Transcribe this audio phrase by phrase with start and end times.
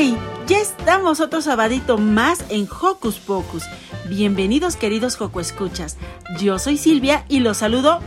[0.00, 0.16] ¡Yay!
[0.46, 3.64] Ya estamos otro sabadito más en Hocus Pocus.
[4.08, 5.98] Bienvenidos queridos Joco Escuchas.
[6.38, 8.00] Yo soy Silvia y los saludo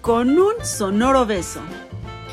[0.00, 1.60] con un sonoro beso.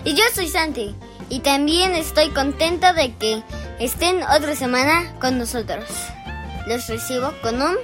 [0.06, 0.96] Y yo soy Santi
[1.30, 3.44] y también estoy contenta de que
[3.80, 5.86] estén otra semana con nosotros.
[6.66, 7.76] Los recibo con un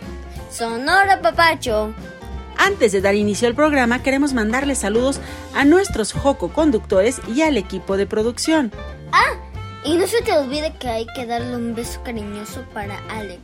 [0.49, 1.93] sonoro papacho.
[2.57, 5.19] Antes de dar inicio al programa, queremos mandarles saludos
[5.53, 8.71] a nuestros Joco conductores y al equipo de producción.
[9.11, 9.35] Ah,
[9.83, 13.41] y no se te olvide que hay que darle un beso cariñoso para Alex.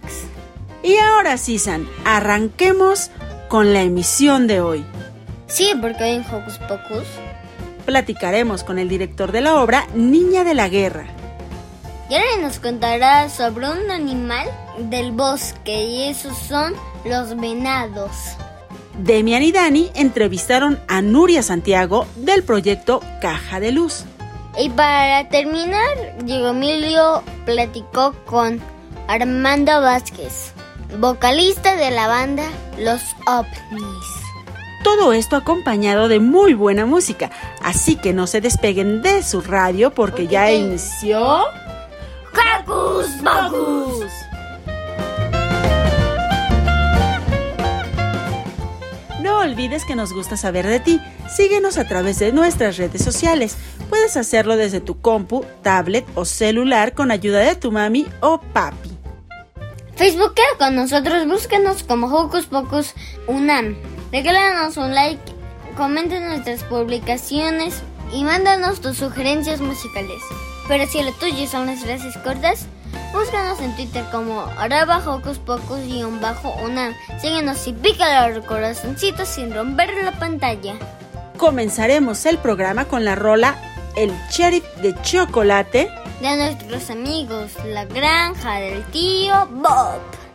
[0.83, 3.09] Y ahora sí, San, arranquemos
[3.47, 4.85] con la emisión de hoy.
[5.47, 7.07] Sí, porque hoy en Hocus Pocus
[7.85, 11.07] platicaremos con el director de la obra Niña de la Guerra.
[12.09, 16.73] Y ahora nos contará sobre un animal del bosque y esos son
[17.05, 18.11] los venados.
[18.97, 24.05] Demian y Dani entrevistaron a Nuria Santiago del proyecto Caja de Luz.
[24.59, 28.59] Y para terminar, Diego Emilio platicó con
[29.07, 30.51] Armando Vázquez,
[30.99, 32.43] vocalista de la banda
[32.79, 34.17] Los OVNIs.
[34.83, 37.29] Todo esto acompañado de muy buena música,
[37.61, 41.45] así que no se despeguen de su radio porque ya inició...
[42.67, 44.26] ¡Hocus Pocus!
[49.37, 50.99] No olvides que nos gusta saber de ti.
[51.29, 53.55] Síguenos a través de nuestras redes sociales.
[53.87, 58.89] Puedes hacerlo desde tu compu, tablet o celular con ayuda de tu mami o papi.
[59.95, 62.95] Facebookea con nosotros, búscanos como Hocus Pocus
[63.27, 63.75] Unam.
[64.11, 65.21] Regálanos un like,
[65.77, 70.23] comenta nuestras publicaciones y mándanos tus sugerencias musicales.
[70.67, 72.65] Pero si lo tuyo son las frases cortas,
[73.13, 75.79] búscanos en Twitter como arroba hocus pocus
[76.21, 76.93] bajo unam.
[77.21, 80.75] Síguenos y pícale al corazoncito sin romper la pantalla.
[81.37, 83.55] Comenzaremos el programa con la rola
[83.95, 85.89] El Sheriff de Chocolate
[86.21, 90.26] de nuestros amigos La Granja del Tío Bob.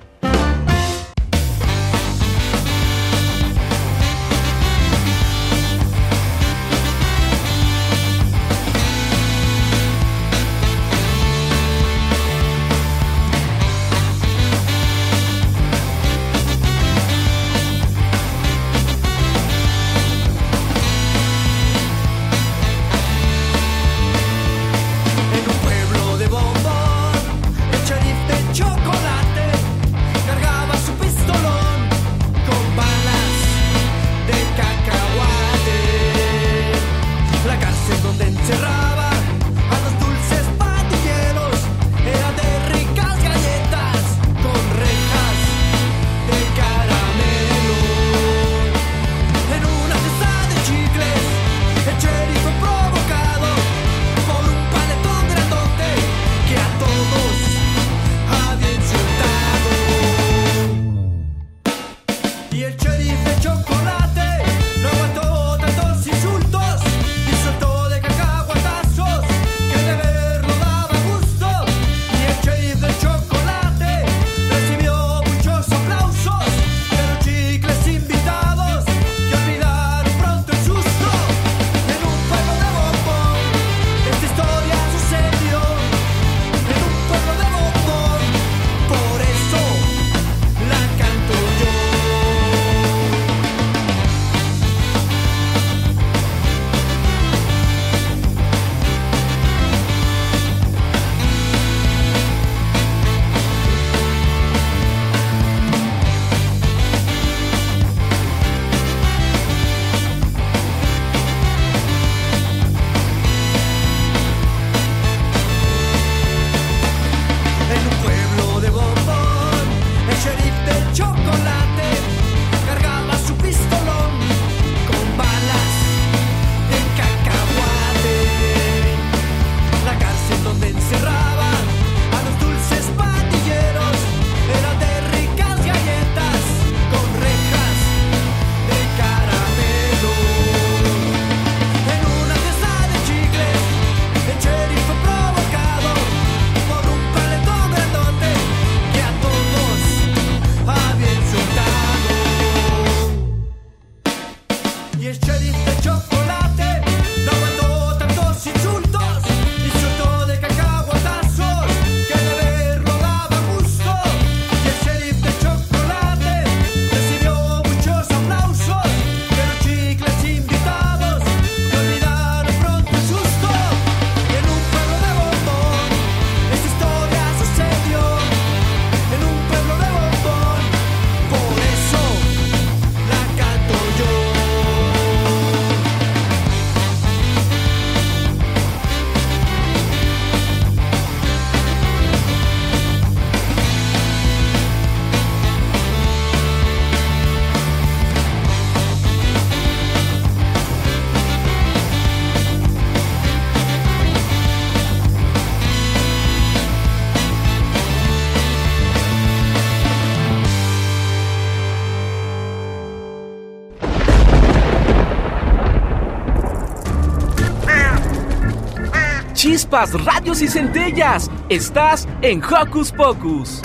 [219.73, 221.31] Radios y centellas.
[221.49, 223.63] Estás en Hocus Pocus.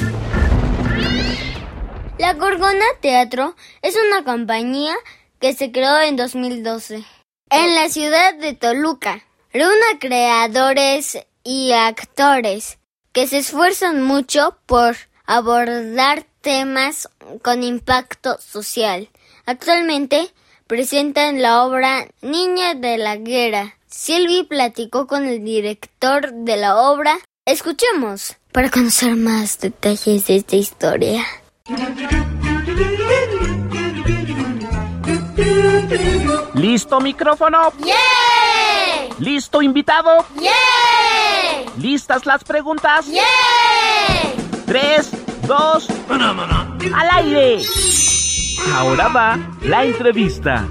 [2.18, 4.96] La Gorgona Teatro es una compañía
[5.40, 7.04] que se creó en 2012
[7.50, 9.22] en la ciudad de Toluca.
[9.52, 12.80] Reúne creadores y actores
[13.12, 14.96] que se esfuerzan mucho por
[15.26, 17.10] abordar temas
[17.42, 19.10] con impacto social.
[19.46, 20.34] Actualmente
[20.68, 23.77] presentan la obra Niña de la Guerra.
[24.00, 27.18] Silvi platicó con el director de la obra.
[27.48, 31.26] Escuchemos para conocer más detalles de esta historia.
[36.54, 37.74] ¿Listo micrófono?
[37.84, 39.16] ¡Yeah!
[39.18, 40.28] ¿Listo invitado?
[40.40, 41.72] ¡Yeah!
[41.80, 43.08] ¿Listas las preguntas?
[43.08, 43.24] ¡Yeah!
[44.68, 45.10] Tres,
[45.48, 45.88] dos,
[46.94, 47.64] al aire.
[48.76, 50.68] Ahora va la entrevista.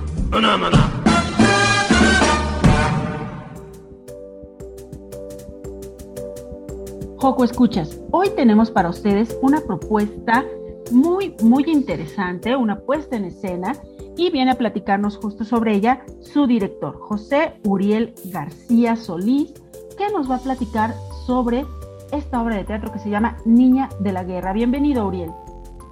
[7.26, 10.44] Joco Escuchas, hoy tenemos para ustedes una propuesta
[10.92, 13.72] muy, muy interesante, una puesta en escena,
[14.16, 19.54] y viene a platicarnos justo sobre ella su director, José Uriel García Solís,
[19.98, 20.94] que nos va a platicar
[21.26, 21.66] sobre
[22.12, 24.52] esta obra de teatro que se llama Niña de la Guerra.
[24.52, 25.32] Bienvenido, Uriel.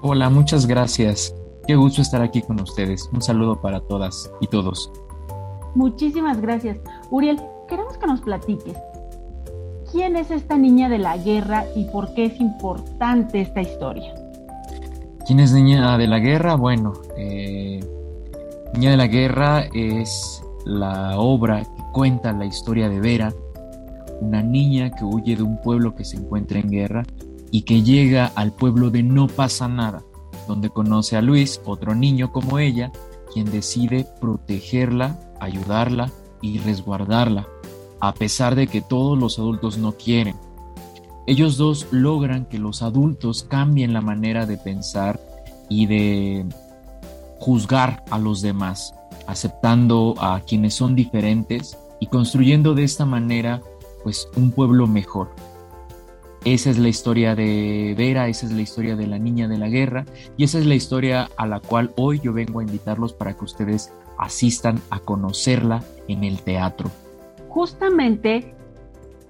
[0.02, 1.34] Hola, muchas gracias.
[1.66, 3.10] Qué gusto estar aquí con ustedes.
[3.12, 4.88] Un saludo para todas y todos.
[5.74, 6.78] Muchísimas gracias.
[7.10, 8.76] Uriel, queremos que nos platiques.
[9.94, 14.12] ¿Quién es esta niña de la guerra y por qué es importante esta historia?
[15.24, 16.56] ¿Quién es Niña de la Guerra?
[16.56, 17.78] Bueno, eh,
[18.72, 23.32] Niña de la Guerra es la obra que cuenta la historia de Vera,
[24.20, 27.04] una niña que huye de un pueblo que se encuentra en guerra
[27.52, 30.02] y que llega al pueblo de No pasa nada,
[30.48, 32.90] donde conoce a Luis, otro niño como ella,
[33.32, 36.10] quien decide protegerla, ayudarla
[36.42, 37.46] y resguardarla,
[38.08, 40.36] a pesar de que todos los adultos no quieren.
[41.26, 45.20] Ellos dos logran que los adultos cambien la manera de pensar
[45.68, 46.44] y de
[47.38, 48.94] juzgar a los demás,
[49.26, 53.62] aceptando a quienes son diferentes y construyendo de esta manera
[54.02, 55.34] pues un pueblo mejor.
[56.44, 59.68] Esa es la historia de Vera, esa es la historia de la niña de la
[59.68, 60.04] guerra
[60.36, 63.44] y esa es la historia a la cual hoy yo vengo a invitarlos para que
[63.44, 66.90] ustedes asistan a conocerla en el teatro.
[67.54, 68.52] Justamente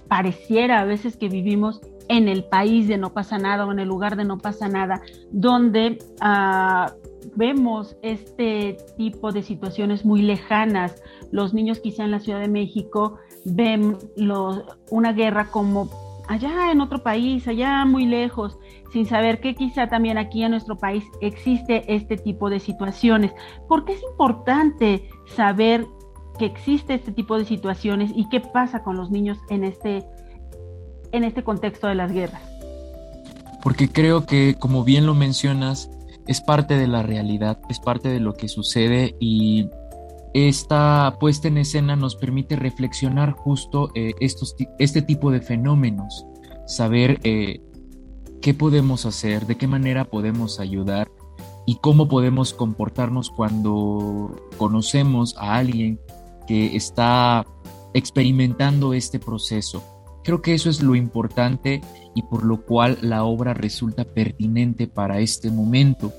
[0.07, 3.87] pareciera a veces que vivimos en el país de no pasa nada o en el
[3.87, 6.91] lugar de no pasa nada, donde uh,
[7.35, 11.03] vemos este tipo de situaciones muy lejanas.
[11.29, 13.95] Los niños quizá en la Ciudad de México ven
[14.89, 15.87] una guerra como
[16.27, 18.57] allá en otro país, allá muy lejos,
[18.91, 23.35] sin saber que quizá también aquí en nuestro país existe este tipo de situaciones.
[23.67, 25.85] ¿Por qué es importante saber
[26.37, 30.05] que existe este tipo de situaciones y qué pasa con los niños en este,
[31.11, 32.41] en este contexto de las guerras?
[33.63, 35.89] Porque creo que, como bien lo mencionas,
[36.27, 39.69] es parte de la realidad, es parte de lo que sucede y
[40.33, 46.25] esta puesta en escena nos permite reflexionar justo eh, estos, este tipo de fenómenos,
[46.67, 47.61] saber eh,
[48.41, 51.09] qué podemos hacer, de qué manera podemos ayudar
[51.65, 55.99] y cómo podemos comportarnos cuando conocemos a alguien
[56.47, 57.45] que está
[57.93, 59.83] experimentando este proceso.
[60.23, 61.81] Creo que eso es lo importante
[62.15, 66.11] y por lo cual la obra resulta pertinente para este momento.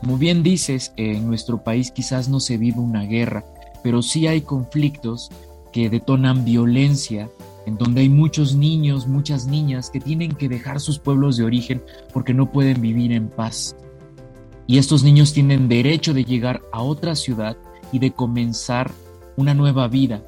[0.00, 3.44] Como bien dices, en nuestro país quizás no se vive una guerra,
[3.82, 5.30] pero sí hay conflictos
[5.72, 7.30] que detonan violencia,
[7.66, 11.82] en donde hay muchos niños, muchas niñas que tienen que dejar sus pueblos de origen
[12.12, 13.76] porque no pueden vivir en paz.
[14.66, 17.56] Y estos niños tienen derecho de llegar a otra ciudad
[17.92, 18.90] y de comenzar
[19.40, 20.22] una nueva vida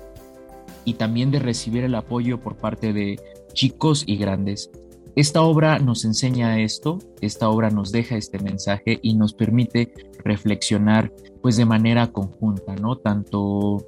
[0.85, 3.21] y también de recibir el apoyo por parte de
[3.53, 4.71] chicos y grandes.
[5.15, 9.93] Esta obra nos enseña esto, esta obra nos deja este mensaje y nos permite
[10.25, 12.97] reflexionar pues de manera conjunta, ¿no?
[12.97, 13.85] Tanto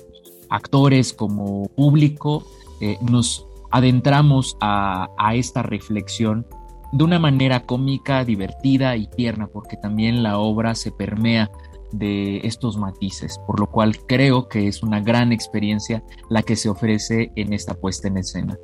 [0.50, 2.44] actores como público
[2.82, 6.46] eh, nos adentramos a, a esta reflexión
[6.92, 11.50] de una manera cómica, divertida y tierna, porque también la obra se permea
[11.98, 16.68] de estos matices, por lo cual creo que es una gran experiencia la que se
[16.68, 18.58] ofrece en esta puesta en escena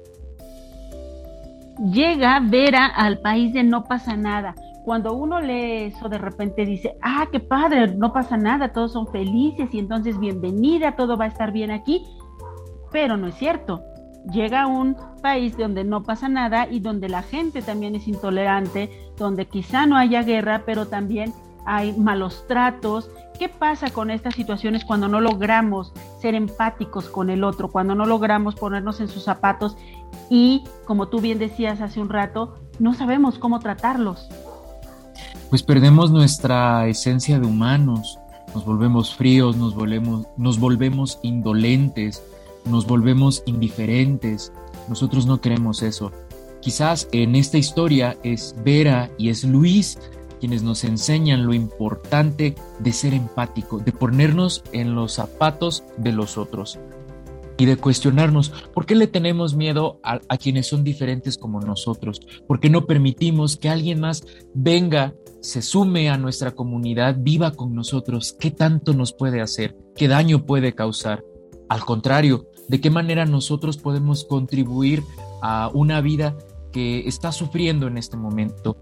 [1.81, 4.55] llega Vera al país de no pasa nada.
[4.85, 9.07] Cuando uno lee eso, de repente dice, ah, qué padre, no pasa nada, todos son
[9.09, 12.05] felices y entonces bienvenida, todo va a estar bien aquí.
[12.91, 13.83] Pero no es cierto.
[14.33, 18.91] Llega a un país donde no pasa nada y donde la gente también es intolerante,
[19.17, 21.33] donde quizá no haya guerra, pero también
[21.67, 23.11] hay malos tratos.
[23.39, 28.05] ¿Qué pasa con estas situaciones cuando no logramos ser empáticos con el otro, cuando no
[28.07, 29.77] logramos ponernos en sus zapatos
[30.29, 34.29] y, como tú bien decías hace un rato, no sabemos cómo tratarlos.
[35.49, 38.19] Pues perdemos nuestra esencia de humanos,
[38.55, 42.23] nos volvemos fríos, nos volvemos, nos volvemos indolentes,
[42.65, 44.53] nos volvemos indiferentes.
[44.89, 46.13] Nosotros no queremos eso.
[46.61, 49.99] Quizás en esta historia es Vera y es Luis
[50.41, 56.39] quienes nos enseñan lo importante de ser empático, de ponernos en los zapatos de los
[56.39, 56.79] otros
[57.59, 62.21] y de cuestionarnos por qué le tenemos miedo a, a, quienes son diferentes como nosotros,
[62.49, 67.75] por qué no permitimos que alguien más venga, se sume a nuestra comunidad, viva con
[67.75, 71.23] nosotros, qué tanto nos puede hacer, qué daño puede causar.
[71.69, 75.03] Al contrario, de qué manera nosotros podemos contribuir
[75.43, 76.37] a una vida
[76.73, 78.77] que está sufriendo en este momento.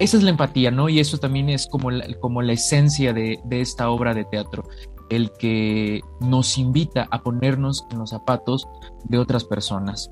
[0.00, 0.88] Esa es la empatía, ¿no?
[0.88, 4.64] Y eso también es como la, como la esencia de, de esta obra de teatro,
[5.10, 8.66] el que nos invita a ponernos en los zapatos
[9.04, 10.10] de otras personas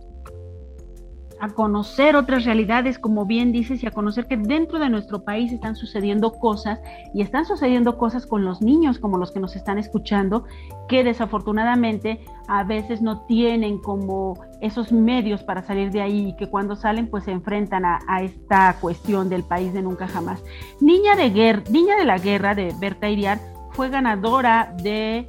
[1.40, 5.52] a conocer otras realidades, como bien dices, y a conocer que dentro de nuestro país
[5.52, 6.80] están sucediendo cosas
[7.14, 10.44] y están sucediendo cosas con los niños, como los que nos están escuchando,
[10.88, 16.48] que desafortunadamente a veces no tienen como esos medios para salir de ahí y que
[16.48, 20.42] cuando salen pues se enfrentan a, esta cuestión del país de nunca jamás.
[20.80, 23.38] Niña de, guerra, Niña de la Guerra de Berta Iriar
[23.72, 25.28] fue ganadora de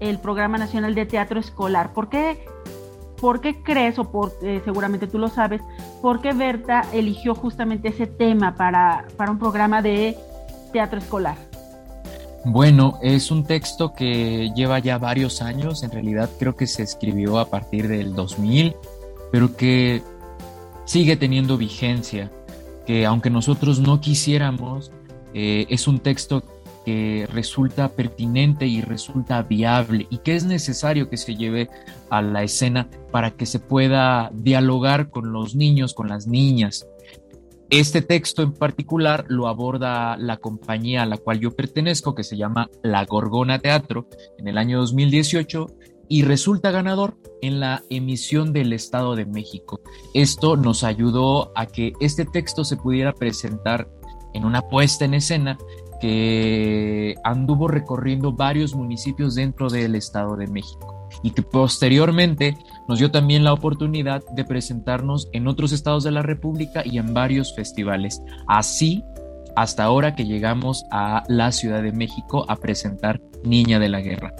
[0.00, 1.92] el Programa Nacional de Teatro Escolar.
[1.92, 2.46] ¿Por qué
[3.20, 5.60] ¿Por qué crees, o por, eh, seguramente tú lo sabes,
[6.00, 10.16] por qué Berta eligió justamente ese tema para, para un programa de
[10.72, 11.36] teatro escolar?
[12.44, 17.38] Bueno, es un texto que lleva ya varios años, en realidad creo que se escribió
[17.38, 18.74] a partir del 2000,
[19.30, 20.02] pero que
[20.86, 22.30] sigue teniendo vigencia,
[22.86, 24.90] que aunque nosotros no quisiéramos,
[25.34, 26.42] eh, es un texto
[26.84, 31.68] que resulta pertinente y resulta viable y que es necesario que se lleve
[32.08, 36.86] a la escena para que se pueda dialogar con los niños, con las niñas.
[37.70, 42.36] Este texto en particular lo aborda la compañía a la cual yo pertenezco, que se
[42.36, 44.08] llama La Gorgona Teatro,
[44.38, 45.66] en el año 2018
[46.08, 49.80] y resulta ganador en la emisión del Estado de México.
[50.14, 53.88] Esto nos ayudó a que este texto se pudiera presentar
[54.34, 55.56] en una puesta en escena
[56.00, 62.56] que anduvo recorriendo varios municipios dentro del Estado de México y que posteriormente
[62.88, 67.12] nos dio también la oportunidad de presentarnos en otros estados de la República y en
[67.12, 68.22] varios festivales.
[68.46, 69.04] Así,
[69.56, 74.34] hasta ahora que llegamos a la Ciudad de México a presentar Niña de la Guerra.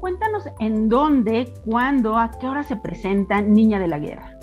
[0.00, 4.36] Cuéntanos en dónde, cuándo, a qué hora se presenta Niña de la Guerra.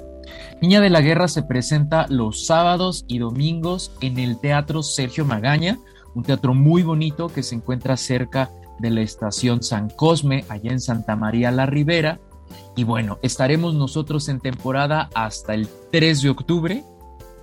[0.62, 5.77] Niña de la Guerra se presenta los sábados y domingos en el Teatro Sergio Magaña,
[6.19, 10.81] un teatro muy bonito que se encuentra cerca de la estación San Cosme, allá en
[10.81, 12.19] Santa María la Ribera.
[12.75, 16.83] Y bueno, estaremos nosotros en temporada hasta el 3 de octubre.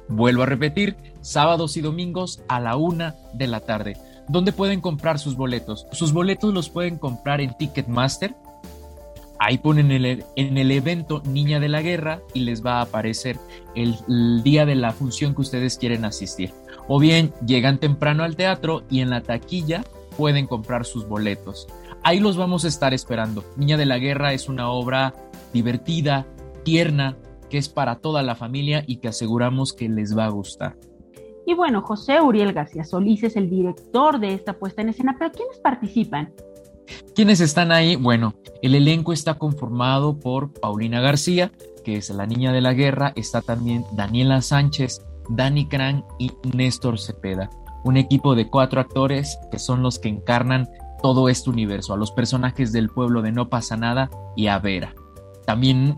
[0.09, 3.97] Vuelvo a repetir, sábados y domingos a la una de la tarde.
[4.29, 5.87] ¿Dónde pueden comprar sus boletos?
[5.93, 8.35] Sus boletos los pueden comprar en Ticketmaster.
[9.39, 13.39] Ahí ponen en el evento Niña de la Guerra y les va a aparecer
[13.75, 16.53] el día de la función que ustedes quieren asistir
[16.89, 19.85] o bien llegan temprano al teatro y en la taquilla
[20.17, 21.67] pueden comprar sus boletos.
[22.03, 23.45] Ahí los vamos a estar esperando.
[23.57, 25.15] Niña de la Guerra es una obra
[25.53, 26.27] divertida,
[26.65, 27.17] tierna,
[27.51, 30.77] que es para toda la familia y que aseguramos que les va a gustar.
[31.47, 35.31] Y bueno, José Uriel García Solís es el director de esta puesta en escena, pero
[35.31, 36.33] ¿quiénes participan?
[37.15, 37.97] ¿Quiénes están ahí?
[37.97, 41.53] Bueno, el elenco está conformado por Paulina García,
[41.85, 46.99] que es la niña de la guerra, está también Daniela Sánchez, Danny Cran y Néstor
[46.99, 47.51] Cepeda.
[47.85, 50.69] Un equipo de cuatro actores que son los que encarnan
[51.03, 54.95] todo este universo, a los personajes del pueblo de No pasa nada y a Vera.
[55.45, 55.95] También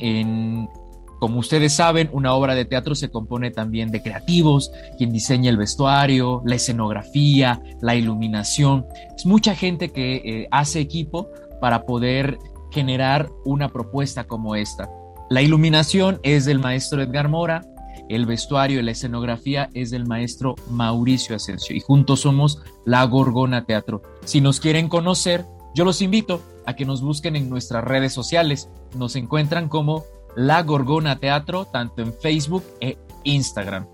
[1.18, 5.56] como ustedes saben, una obra de teatro se compone también de creativos, quien diseña el
[5.56, 8.86] vestuario, la escenografía, la iluminación.
[9.16, 11.28] Es mucha gente que eh, hace equipo
[11.60, 12.38] para poder
[12.70, 14.88] generar una propuesta como esta.
[15.28, 17.62] La iluminación es del maestro Edgar Mora,
[18.08, 23.64] el vestuario y la escenografía es del maestro Mauricio Asensio y juntos somos La Gorgona
[23.64, 24.02] Teatro.
[24.24, 28.68] Si nos quieren conocer, yo los invito a que nos busquen en nuestras redes sociales.
[28.96, 30.04] Nos encuentran como
[30.36, 33.86] La Gorgona Teatro, tanto en Facebook e Instagram.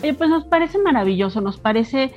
[0.00, 2.12] Pues nos parece maravilloso, nos parece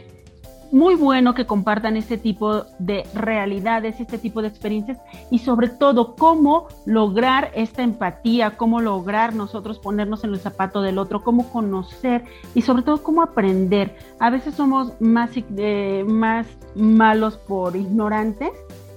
[0.76, 4.98] muy bueno que compartan este tipo de realidades, este tipo de experiencias
[5.32, 10.98] y sobre todo cómo lograr esta empatía, cómo lograr nosotros ponernos en el zapato del
[10.98, 13.96] otro, cómo conocer y sobre todo cómo aprender.
[14.20, 18.52] A veces somos más, eh, más malos por ignorantes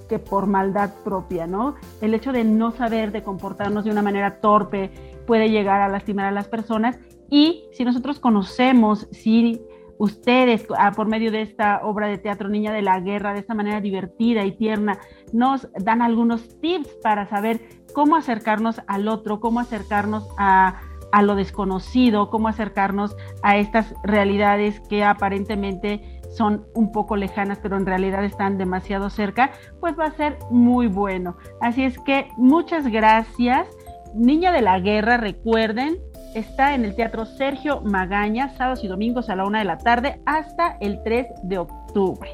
[0.09, 1.75] que por maldad propia, ¿no?
[2.01, 4.91] El hecho de no saber, de comportarnos de una manera torpe,
[5.25, 6.99] puede llegar a lastimar a las personas.
[7.29, 9.61] Y si nosotros conocemos, si
[9.99, 13.53] ustedes, ah, por medio de esta obra de teatro Niña de la Guerra, de esta
[13.53, 14.97] manera divertida y tierna,
[15.33, 17.59] nos dan algunos tips para saber
[17.93, 20.79] cómo acercarnos al otro, cómo acercarnos a,
[21.11, 27.75] a lo desconocido, cómo acercarnos a estas realidades que aparentemente son un poco lejanas, pero
[27.75, 31.35] en realidad están demasiado cerca, pues va a ser muy bueno.
[31.59, 33.67] Así es que muchas gracias.
[34.15, 35.97] Niña de la Guerra, recuerden,
[36.35, 40.21] está en el Teatro Sergio Magaña, sábados y domingos a la una de la tarde
[40.25, 42.29] hasta el 3 de octubre.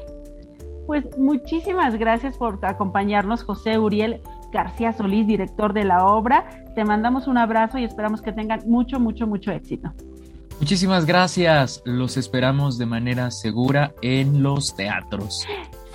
[0.86, 4.20] Pues muchísimas gracias por acompañarnos, José Uriel
[4.52, 6.46] García Solís, director de la obra.
[6.74, 9.92] Te mandamos un abrazo y esperamos que tengan mucho, mucho, mucho éxito.
[10.60, 11.82] Muchísimas gracias.
[11.84, 15.44] Los esperamos de manera segura en los teatros.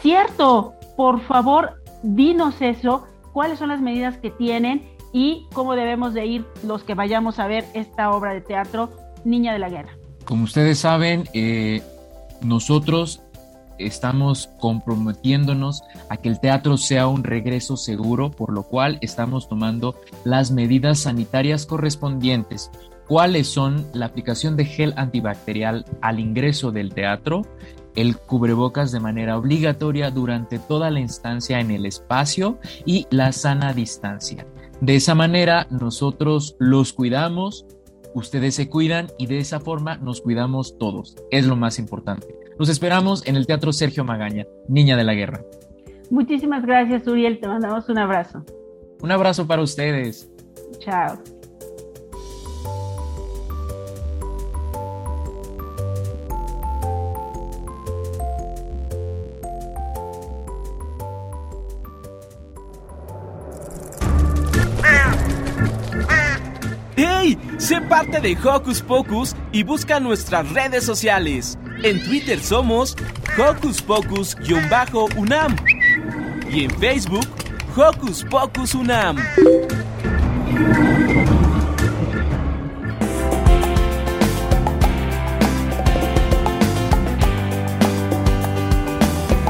[0.01, 4.83] Cierto, por favor, dinos eso, cuáles son las medidas que tienen
[5.13, 8.89] y cómo debemos de ir los que vayamos a ver esta obra de teatro,
[9.23, 9.97] Niña de la Guerra.
[10.25, 11.81] Como ustedes saben, eh,
[12.41, 13.21] nosotros
[13.77, 19.95] estamos comprometiéndonos a que el teatro sea un regreso seguro, por lo cual estamos tomando
[20.23, 22.69] las medidas sanitarias correspondientes
[23.11, 27.41] cuáles son la aplicación de gel antibacterial al ingreso del teatro,
[27.93, 33.73] el cubrebocas de manera obligatoria durante toda la instancia en el espacio y la sana
[33.73, 34.45] distancia.
[34.81, 37.67] De esa manera nosotros los cuidamos,
[38.15, 41.15] ustedes se cuidan y de esa forma nos cuidamos todos.
[41.29, 42.27] Es lo más importante.
[42.57, 45.41] Los esperamos en el Teatro Sergio Magaña, Niña de la Guerra.
[46.09, 47.39] Muchísimas gracias, Uriel.
[47.39, 48.43] Te mandamos un abrazo.
[49.01, 50.29] Un abrazo para ustedes.
[50.79, 51.40] Chao.
[67.91, 71.57] Parte de Hocus Pocus y busca nuestras redes sociales.
[71.83, 72.95] En Twitter somos
[73.37, 75.57] Hocus Pocus-UNAM
[76.49, 77.27] y en Facebook
[77.75, 79.17] Hocus Pocus UNAM.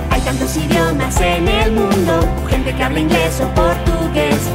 [0.09, 4.49] Hay tantos idiomas en el mundo, gente que habla inglés o portugués,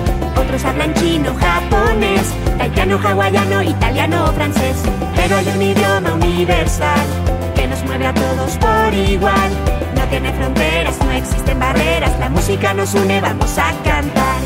[0.46, 4.76] otros hablan chino, japonés, taitiano, hawaiano, italiano, o francés.
[5.16, 7.06] Pero hay un idioma universal
[7.54, 9.50] que nos mueve a todos por igual.
[9.96, 14.40] No tiene fronteras, no existen barreras, la música nos une, vamos a cantar.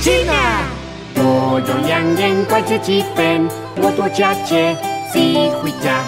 [0.00, 0.62] ¡China!
[1.14, 2.46] Todo yang yen
[2.82, 3.48] chipen,
[4.14, 4.76] chache,
[5.12, 6.00] si huicha,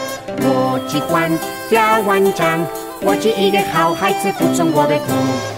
[4.00, 5.58] hai zi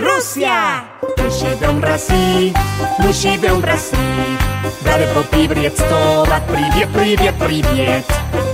[0.00, 0.84] Rusia.
[1.20, 2.52] Luši dom rasi,
[3.04, 3.96] luši dom rasi.
[4.84, 8.02] Dare po pivriet stova, privje, privje, privje.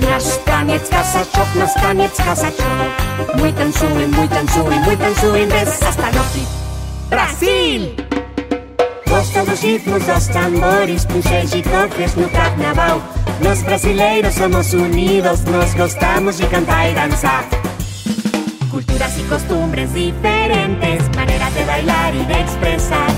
[0.01, 2.91] Наш танец косачок, нас танец косачок.
[3.39, 5.81] Мы танцуем, мы танцуем, мы танцуем без.
[7.11, 7.95] Brasil!
[9.07, 13.01] Gosto dos ritmos, dos tambores, puxéis de cofres no carnaval.
[13.65, 17.56] Brasileiros somos unidos, nós gostamos de cantar e dançar.
[18.77, 23.09] Culturas y costumbres diferentes, maneras de bailar y de expresar.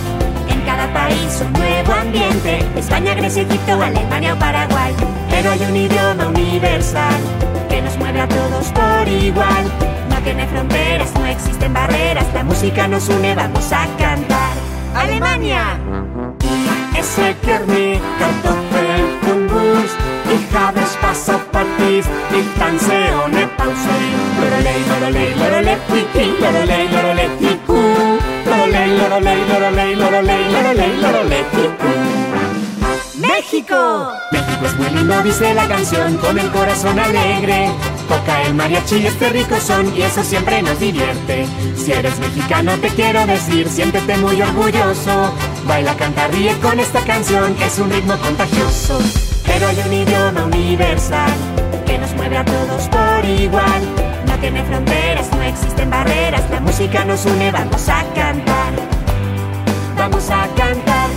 [0.49, 4.95] En cada país un nuevo ambiente, España, Grecia, Egipto, Alemania o Paraguay.
[5.29, 7.21] Pero hay un idioma universal
[7.69, 9.65] que nos mueve a todos por igual.
[10.09, 14.55] No tiene fronteras, no existen barreras, la música nos une, vamos a cantar.
[14.95, 15.77] Alemania!
[16.97, 18.88] Es gerne Kartoffeln und Wurst.
[20.31, 22.07] Ich habe Spaß auf Partys,
[22.39, 22.93] ich tanze
[23.25, 23.95] ohne Pause.
[24.41, 27.79] Lorolei, lorolei, tiki, lorolei, lorolei, tiku.
[28.45, 31.89] Lorolei, lorolei, lorolei, lorolei, lorolei, lorolei, tiku.
[33.21, 34.13] ¡México!
[34.33, 37.71] México es muy lindo, dice la canción, con el corazón alegre.
[38.09, 41.47] Toca el mariachi y este rico son, y eso siempre nos divierte.
[41.77, 45.33] Si eres mexicano, te quiero decir, siéntete muy orgulloso.
[45.67, 48.99] Baila, canta, ríe con esta canción, que es un ritmo contagioso.
[49.49, 51.33] Pero hay un idioma universal
[51.87, 53.83] que nos mueve a todos por igual.
[54.27, 58.73] No tiene fronteras, no existen barreras, la música nos une, vamos a cantar.
[59.97, 61.09] Vamos a cantar.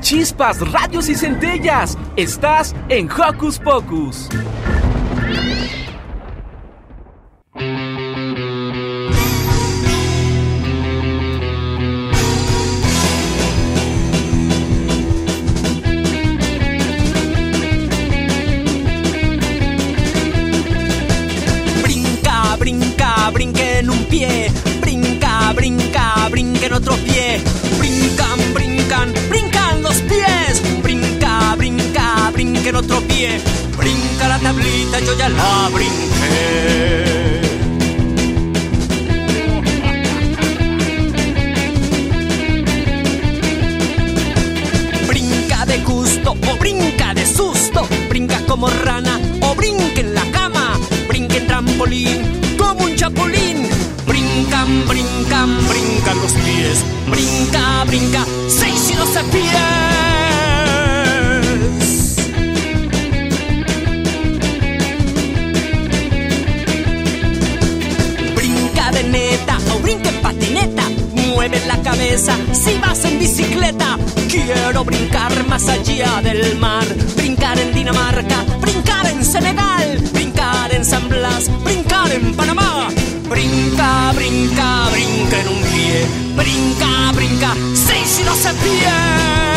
[0.00, 1.96] Chispas, radios y centellas.
[2.16, 4.28] Estás en Hocus Pocus.
[35.00, 37.40] Yo ya la brinqué.
[45.08, 47.88] Brinca de gusto o brinca de susto.
[48.08, 50.78] Brinca como rana o brinca en la cama.
[51.08, 52.22] Brinca en trampolín
[52.58, 53.68] como un chapulín.
[54.06, 56.84] Brincan, brincan, brincan los pies.
[57.08, 59.91] Brinca, brinca, seis y doce pies.
[71.34, 73.98] Mueve la cabeza si vas en bicicleta.
[74.28, 76.84] Quiero brincar más allá del mar.
[77.16, 82.88] Brincar en Dinamarca, brincar en Senegal, brincar en San Blas, brincar en Panamá.
[83.28, 86.06] Brinca, brinca, brinca en un pie.
[86.36, 88.62] Brinca, brinca, seis y doce pies.
[88.62, 89.51] Brinca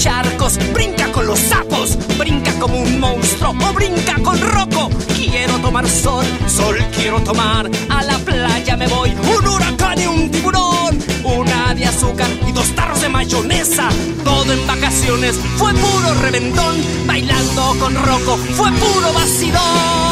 [0.00, 4.88] charcos, brinca con los sapos, brinca como un monstruo o brinca con roco.
[5.14, 7.70] Quiero tomar sol, sol quiero tomar.
[7.90, 10.98] A la playa me voy, un huracán y un tiburón.
[11.22, 13.90] Una de azúcar y dos tarros de mayonesa.
[14.24, 16.76] Todo en vacaciones fue puro reventón.
[17.06, 20.09] Bailando con roco fue puro vacilón.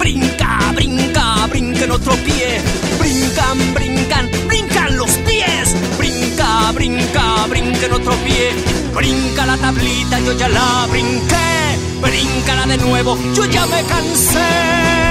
[0.00, 2.58] Brinca, brinca, brinca en otro pie.
[2.98, 5.76] Brincan, brincan, brincan los pies.
[5.98, 8.50] Brinca, brinca, brinca en otro pie.
[8.94, 11.78] Brinca la tablita, yo ya la brinqué.
[12.00, 15.09] Bríncala de nuevo, yo ya me cansé.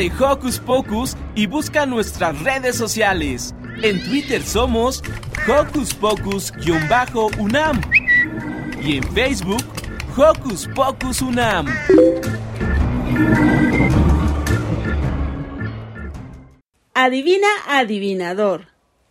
[0.00, 3.54] De Hocus Pocus y busca nuestras redes sociales.
[3.82, 5.02] En Twitter somos
[5.46, 7.82] Hocus Pocus-UNAM
[8.82, 9.62] y en Facebook
[10.16, 11.66] Hocus Pocus UNAM.
[16.94, 18.68] Adivina, adivinador.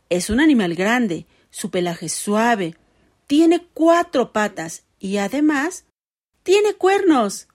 [0.09, 2.73] Es un animal grande, su pelaje es suave,
[3.27, 5.85] tiene cuatro patas y además
[6.41, 7.47] tiene cuernos.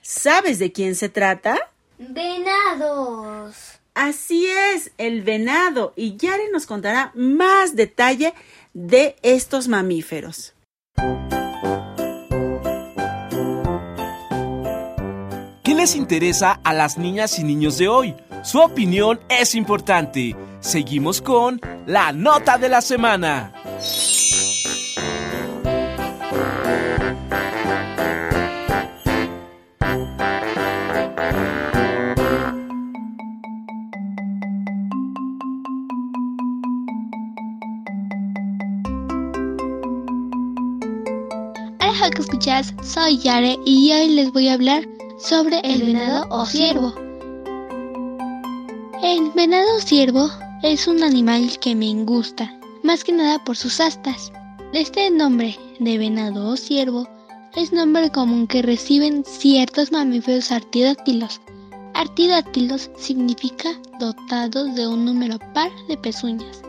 [0.00, 1.58] ¿Sabes de quién se trata?
[1.98, 3.80] Venados.
[3.94, 5.92] Así es, el venado.
[5.96, 8.32] Y Yare nos contará más detalle
[8.72, 10.54] de estos mamíferos.
[15.64, 18.14] ¿Qué les interesa a las niñas y niños de hoy?
[18.44, 20.36] Su opinión es importante.
[20.60, 23.52] Seguimos con la nota de la semana.
[42.88, 46.94] Soy Yare y hoy les voy a hablar sobre el venado o ciervo.
[49.02, 50.30] El venado ciervo
[50.62, 54.32] es un animal que me gusta, más que nada por sus astas.
[54.72, 57.06] Este nombre de venado o ciervo
[57.54, 61.42] es nombre común que reciben ciertos mamíferos artidáctilos.
[61.92, 63.68] Artidáctilos significa
[64.00, 66.62] dotados de un número par de pezuñas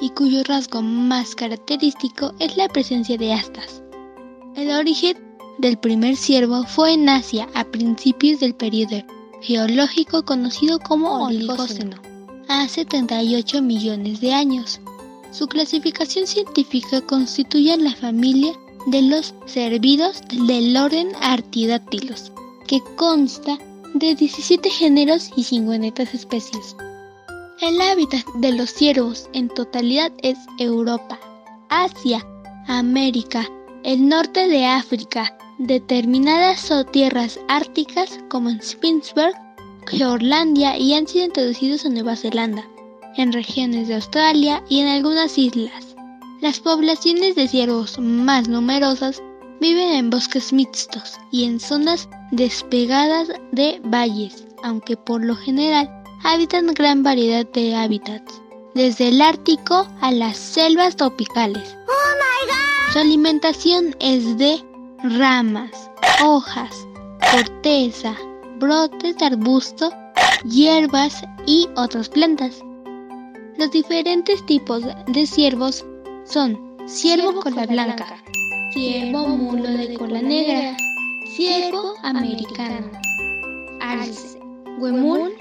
[0.00, 3.82] y cuyo rasgo más característico es la presencia de astas.
[4.54, 5.23] El origen
[5.58, 9.02] del primer ciervo fue en Asia a principios del periodo
[9.40, 11.96] geológico conocido como Oligoceno,
[12.48, 14.80] hace 38 millones de años.
[15.30, 18.52] Su clasificación científica constituye la familia
[18.86, 22.32] de los cervidos del orden Artidáctilos,
[22.66, 23.58] que consta
[23.94, 26.76] de 17 géneros y 50 especies.
[27.60, 31.18] El hábitat de los ciervos en totalidad es Europa,
[31.68, 32.26] Asia,
[32.66, 33.48] América,
[33.84, 39.34] el norte de África, determinadas tierras árticas como en Spitzberg,
[39.86, 42.66] Georlandia y han sido introducidos en Nueva Zelanda,
[43.16, 45.94] en regiones de Australia y en algunas islas.
[46.40, 49.22] Las poblaciones de ciervos más numerosas
[49.60, 55.88] viven en bosques mixtos y en zonas despegadas de valles, aunque por lo general
[56.22, 58.42] habitan gran variedad de hábitats,
[58.74, 61.76] desde el Ártico a las selvas tropicales.
[62.92, 64.62] Su alimentación es de
[65.04, 65.90] ramas,
[66.24, 66.86] hojas,
[67.30, 68.16] corteza,
[68.58, 69.92] brotes de arbusto,
[70.44, 72.62] hierbas y otras plantas.
[73.58, 75.84] Los diferentes tipos de ciervos
[76.24, 78.22] son ciervo cola blanca,
[78.72, 80.74] ciervo mulo de cola negra,
[81.36, 82.90] ciervo americano,
[83.80, 84.38] alce,
[84.78, 85.34] huemul,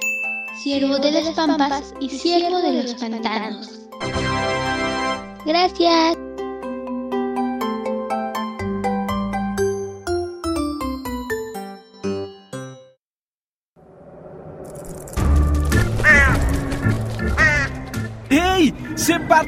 [0.61, 3.79] ciervo de las pampas y ciervo de los pantanos.
[5.45, 6.17] Gracias.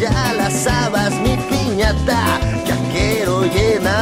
[0.00, 3.94] Ya las habas, mi piñata, ya quiero llenar.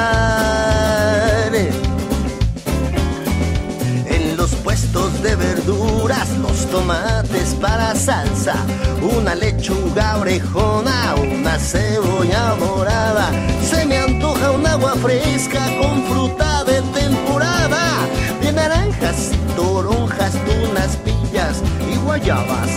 [4.06, 8.54] En los puestos de verduras, los tomates para salsa,
[9.18, 13.30] una lechuga orejona, una cebolla morada.
[13.68, 18.06] Se me antoja un agua fresca con fruta de temporada,
[18.40, 21.60] de naranjas, toronjas, tunas, pillas
[21.92, 22.70] y guayabas.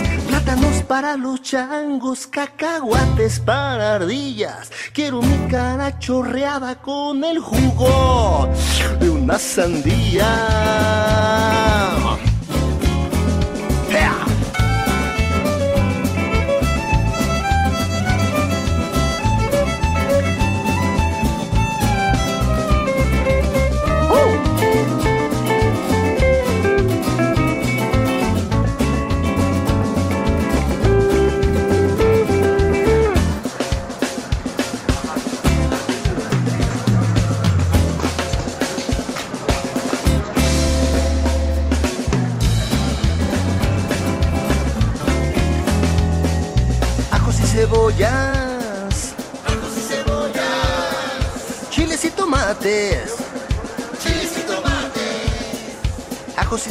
[0.46, 4.70] Plátanos para los changos, cacahuates para ardillas.
[4.92, 8.48] Quiero mi cara chorreada con el jugo
[9.00, 10.24] de una sandía.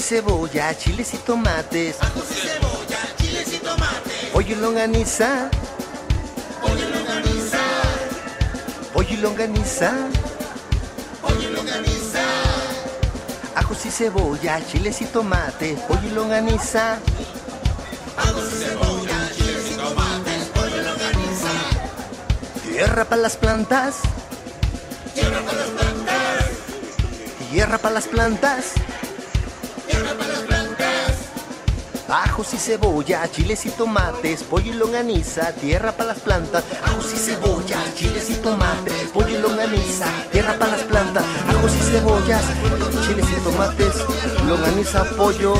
[0.05, 1.97] Cebolla, chiles y tomates.
[1.99, 4.29] Ajos y cebolla, chiles y tomates.
[4.31, 5.49] Pollo y longaniza.
[6.61, 7.59] Pollo y longaniza.
[8.93, 9.93] Pollo y longaniza.
[11.23, 12.23] Pollo y longaniza.
[13.55, 15.79] Ajos y cebolla, chiles y tomates.
[15.87, 16.99] Pollo y longaniza.
[18.15, 20.43] Ajos y cebolla, chiles y tomates.
[20.53, 21.51] Pollo y longaniza.
[22.69, 23.95] Tierra para las plantas.
[25.15, 26.45] Tierra para las plantas.
[27.49, 28.65] Tierra para las plantas.
[32.07, 36.63] Ajos y cebolla, chiles y tomates, pollo y longaniza, tierra para las plantas.
[36.83, 41.23] Ajos y cebolla, chiles y tomates, pollo y longaniza, tierra para las plantas.
[41.49, 42.43] Ajos y cebollas,
[43.07, 43.95] chiles y tomates,
[44.47, 45.55] longaniza, pollo,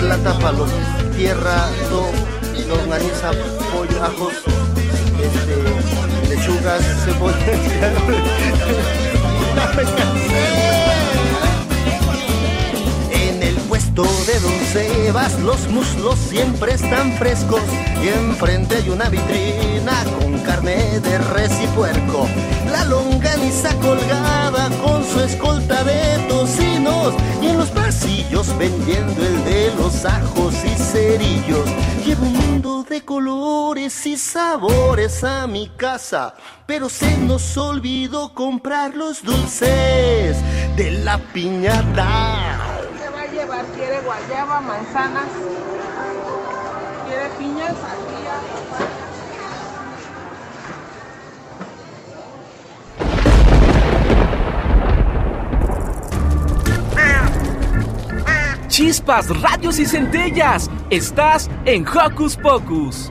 [0.00, 0.66] planta palo,
[1.16, 2.12] tierra, lo-
[2.76, 3.32] longaniza,
[3.72, 4.32] pollo, ajos,
[5.20, 5.56] este,
[6.28, 7.46] lechugas, cebolla.
[13.94, 17.60] Puesto de doncevas, los muslos siempre están frescos
[18.02, 22.26] y enfrente hay una vitrina con carne de res y puerco.
[22.72, 29.72] La longaniza colgada con su escolta de tocinos y en los pasillos vendiendo el de
[29.76, 31.68] los ajos y cerillos.
[32.04, 36.34] Llevo un mundo de colores y sabores a mi casa,
[36.66, 40.36] pero se nos olvidó comprar los dulces
[40.76, 42.73] de la piñata.
[43.44, 43.76] ¿Qué va a llevar?
[43.76, 45.28] ¿Quiere guayaba, manzanas?
[47.06, 47.74] ¿Quiere piñas?
[58.68, 60.70] Chispas, radios y centellas.
[60.88, 63.10] Estás en Hocus Pocus.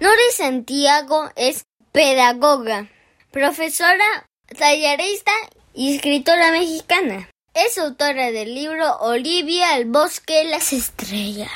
[0.00, 2.86] Nori Santiago es pedagoga,
[3.30, 4.26] profesora,
[4.58, 5.32] tallerista
[5.76, 7.28] y escritora mexicana.
[7.54, 11.50] Es autora del libro Olivia, el bosque las estrellas.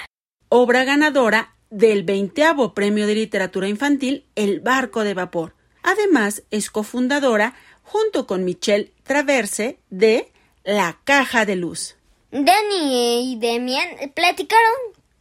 [0.48, 5.54] Obra ganadora del 20 Premio de Literatura Infantil El Barco de Vapor.
[5.82, 10.30] Además, es cofundadora, junto con Michelle Traverse, de
[10.64, 11.96] La Caja de Luz.
[12.30, 14.76] Dani y Demian platicaron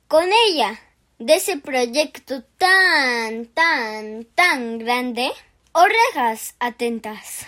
[0.08, 0.80] con ella
[1.18, 5.32] de ese proyecto tan, tan, tan grande.
[5.72, 7.48] Orejas atentas.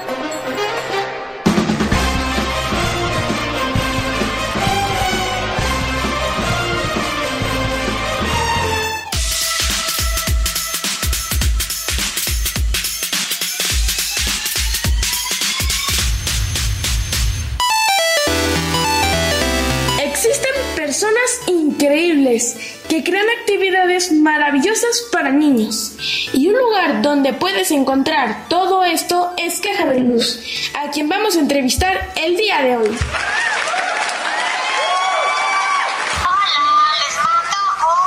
[23.01, 25.93] Que crean actividades maravillosas para niños.
[26.33, 30.39] Y un lugar donde puedes encontrar todo esto es Caja de Luz,
[30.75, 32.89] a quien vamos a entrevistar el día de hoy.
[32.89, 32.97] Un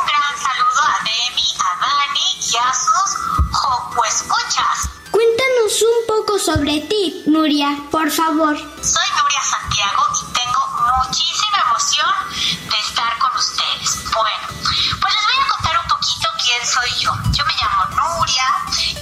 [0.06, 3.16] gran saludo a Demi, a Dani y a sus
[3.52, 4.90] Joco Escuchas.
[5.10, 8.56] Cuéntanos un poco sobre ti, Nuria, por favor.
[8.56, 10.62] Soy Nuria Santiago y tengo
[11.04, 12.14] muchísima emoción
[12.70, 14.04] de estar con ustedes.
[14.14, 14.53] Bueno,
[16.64, 17.12] soy yo.
[17.32, 18.46] Yo me llamo Nuria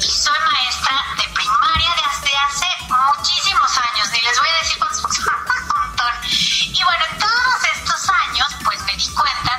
[0.00, 4.10] y soy maestra de primaria desde hace muchísimos años.
[4.10, 6.12] Ni les voy a decir cuántos, un montón.
[6.24, 9.51] Y bueno, en todos estos años, pues me di cuenta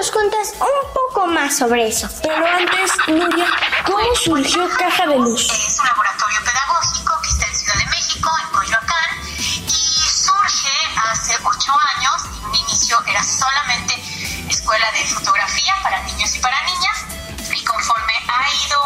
[0.00, 2.08] nos cuentas un poco más sobre eso.
[2.22, 3.44] Pero antes, Nuria,
[3.84, 5.42] ¿cómo surgió Caja de Luz?
[5.42, 10.72] Es un laboratorio pedagógico que está en Ciudad de México, en Coyoacán, y surge
[11.04, 12.24] hace ocho años.
[12.34, 14.02] En un inicio era solamente
[14.48, 17.04] escuela de fotografía para niños y para niñas,
[17.52, 18.80] y conforme ha ido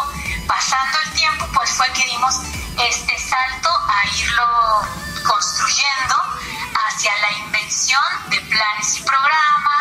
[0.47, 2.35] pasando el tiempo, pues fue que dimos
[2.89, 4.43] este salto a irlo
[5.23, 6.15] construyendo
[6.75, 9.74] hacia la invención de planes y programas,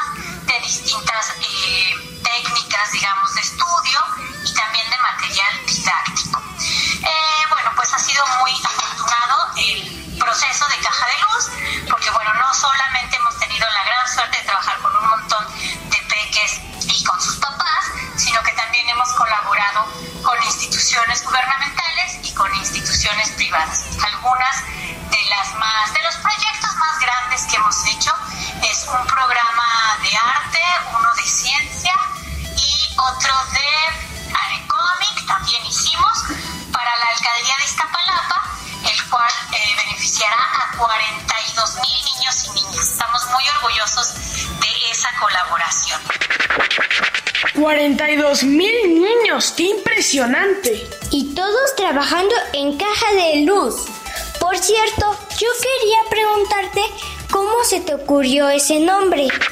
[23.05, 23.86] instituciones privadas.
[24.02, 24.64] Algunas
[25.11, 28.12] de las más, de los proyectos más grandes que hemos hecho
[28.62, 30.59] es un programa de arte,
[30.96, 31.92] uno de ciencia
[32.57, 36.18] y otro de Arecomic también hicimos
[36.72, 38.42] para la alcaldía de Iztapalapa,
[38.90, 42.88] el cual eh, beneficiará a 42 mil niños y niñas.
[42.88, 44.14] Estamos muy orgullosos
[44.61, 46.00] de esa colaboración.
[47.55, 50.90] 42 mil niños, qué impresionante.
[51.12, 53.76] Y todos trabajando en Caja de Luz.
[54.40, 56.82] Por cierto, yo quería preguntarte
[57.30, 59.28] cómo se te ocurrió ese nombre.
[59.28, 59.44] ¿Cómo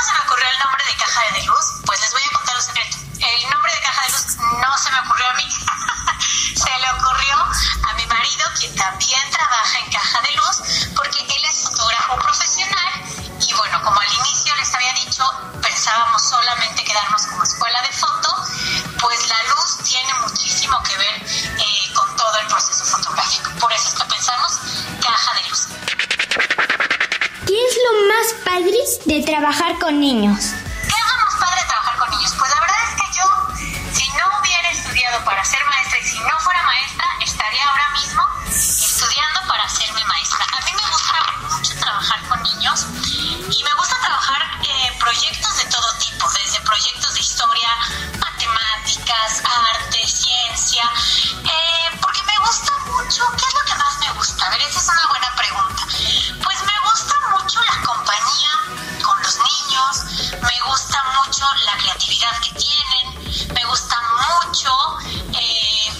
[0.00, 1.66] se me ocurrió el nombre de Caja de Luz?
[1.84, 2.96] Pues les voy a contar un secreto.
[3.20, 5.44] El nombre de Caja de Luz no se me ocurrió a mí.
[6.56, 7.36] se le ocurrió
[7.84, 10.56] a mi marido, quien también trabaja en Caja de Luz,
[10.96, 12.55] porque él es fotógrafo profesional.
[15.62, 18.28] Pensábamos solamente quedarnos como escuela de foto,
[19.00, 23.50] pues la luz tiene muchísimo que ver eh, con todo el proceso fotográfico.
[23.58, 24.60] Por eso es que pensamos
[25.00, 25.68] Caja de Luz.
[27.46, 27.76] ¿Qué es
[29.22, 30.38] trabajar con niños?
[30.38, 30.65] ¿Qué es lo más
[61.64, 63.96] la creatividad que tienen, me gusta
[64.44, 64.70] mucho
[65.38, 65.92] eh,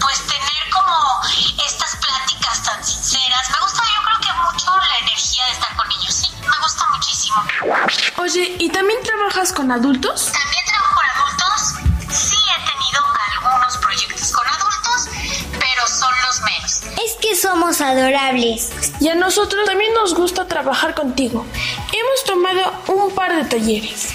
[0.00, 1.20] pues tener como
[1.66, 5.88] estas pláticas tan sinceras, me gusta yo creo que mucho la energía de estar con
[5.88, 7.42] niños, sí, me gusta muchísimo.
[8.18, 10.30] Oye, ¿y también trabajas con adultos?
[10.32, 15.08] También trabajo con adultos, sí he tenido algunos proyectos con adultos,
[15.58, 16.82] pero son los menos.
[17.04, 18.70] Es que somos adorables.
[19.00, 21.44] Y a nosotros también nos gusta trabajar contigo.
[21.92, 24.13] Hemos tomado un par de talleres.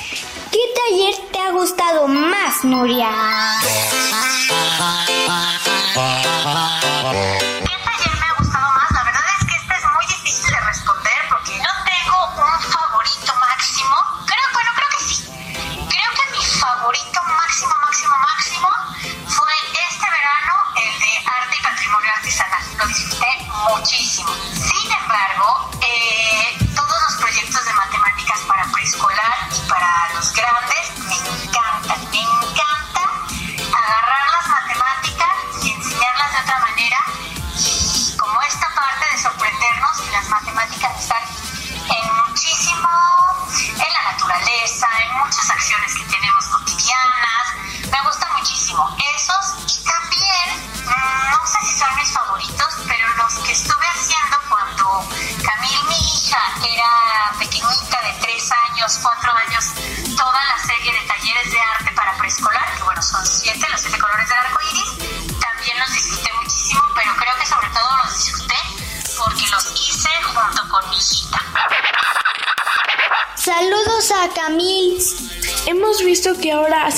[0.52, 3.10] ¿Qué taller te ha gustado más, Nuria?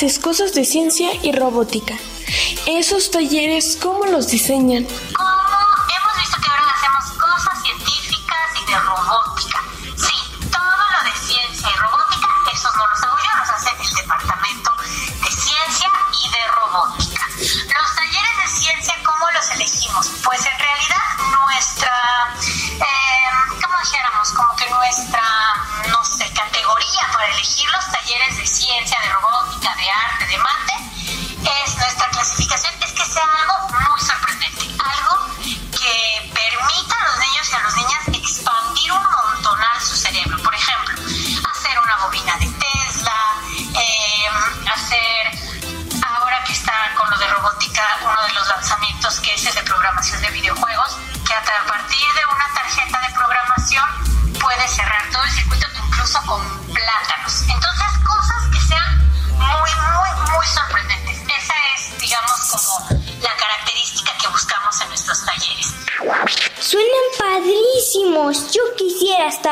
[0.01, 1.95] haces cosas de ciencia y robótica.
[2.65, 4.87] Esos talleres, ¿cómo los diseñan?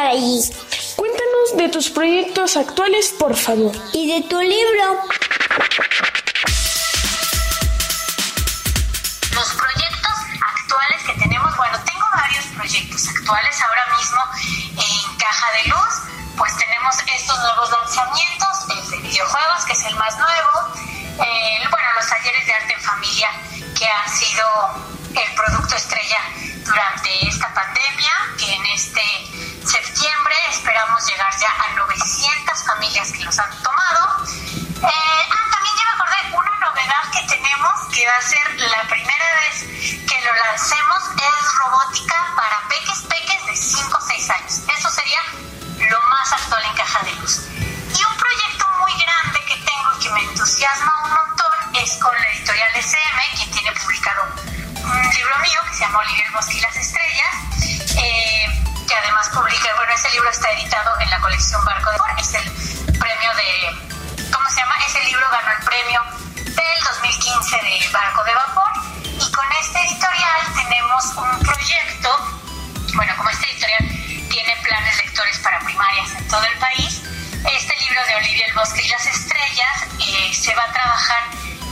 [0.09, 0.41] Allí.
[0.95, 3.71] Cuéntanos de tus proyectos actuales, por favor.
[3.93, 5.03] Y de tu libro.
[9.31, 14.21] Los proyectos actuales que tenemos, bueno, tengo varios proyectos actuales ahora mismo
[14.77, 15.93] en Caja de Luz,
[16.37, 20.73] pues tenemos estos nuevos lanzamientos, el de videojuegos, que es el más nuevo,
[21.23, 23.29] eh, bueno, los talleres de arte en familia,
[23.77, 24.45] que han sido
[25.15, 26.19] el producto estrella
[26.65, 29.28] durante esta pandemia, que en este
[30.69, 34.23] esperamos llegar ya a 900 familias que los han tomado.
[34.23, 38.83] Eh, ah, también ya me acordé, una novedad que tenemos, que va a ser la
[38.83, 39.61] primera vez
[40.05, 44.61] que lo lancemos, es robótica para peques, peques de 5 o 6 años.
[44.77, 45.19] Eso sería
[45.89, 47.47] lo más actual en Caja de Luz.
[47.49, 52.29] Y un proyecto muy grande que tengo que me entusiasma un montón es con la
[52.29, 54.21] editorial SM, quien tiene publicado
[54.83, 57.48] un libro mío que se llama Oliver el Bosque y las Estrellas,
[58.89, 62.97] que además publica, bueno, ese libro está editado en la colección Barco de es el
[62.97, 64.75] premio de, ¿cómo se llama?
[64.87, 66.01] Ese libro ganó el premio
[66.33, 68.71] del 2015 de Barco de Vapor
[69.03, 72.09] y con este editorial tenemos un proyecto,
[72.95, 73.87] bueno, como este editorial
[74.27, 77.03] tiene planes lectores para primarias en todo el país,
[77.45, 81.23] este libro de Olivia el Bosque y las Estrellas eh, se va a trabajar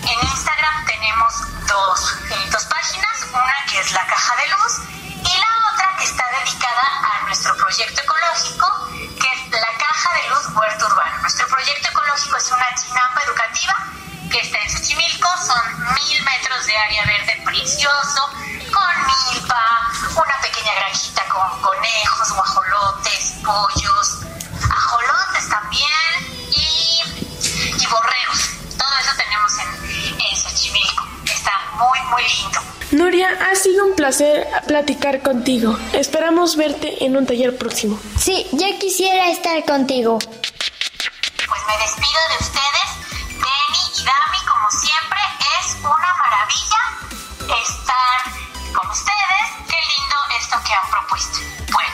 [0.04, 1.34] En Instagram tenemos
[1.68, 2.16] dos,
[2.52, 4.80] dos páginas, una que es La Caja de Luz
[5.24, 8.66] y la otra que está dedicada a nuestro proyecto ecológico,
[9.60, 11.18] La Caja de Luz Huerto Urbano.
[11.22, 13.76] Nuestro proyecto ecológico es una chinampa educativa
[14.32, 18.30] que está en Xochimilco, son mil metros de área verde precioso,
[18.72, 24.20] con milpa, una pequeña granjita con conejos, guajolotes, pollos,
[24.70, 27.02] ajolotes también y,
[27.78, 28.52] y borregos.
[28.78, 31.06] Todo eso tenemos en, en Xochimilco.
[31.26, 32.62] Está muy, muy lindo.
[32.92, 35.78] Nuria, ha sido un placer platicar contigo.
[35.94, 37.98] Esperamos verte en un taller próximo.
[38.20, 40.20] Sí, ya quisiera estar contigo.
[40.20, 42.90] Pues me despido de ustedes.
[43.30, 45.20] Denny y Dami, como siempre,
[45.62, 46.82] es una maravilla
[47.64, 48.20] estar
[48.76, 49.46] con ustedes.
[49.70, 51.40] Qué lindo esto que han propuesto.
[51.72, 51.94] Bueno,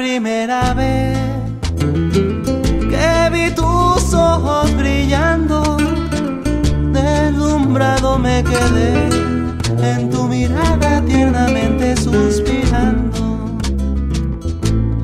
[0.00, 1.18] Primera vez
[2.92, 5.76] que vi tus ojos brillando,
[6.90, 8.94] deslumbrado me quedé
[9.92, 13.58] en tu mirada tiernamente suspirando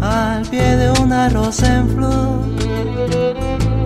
[0.01, 2.41] al pie de una rosa en flor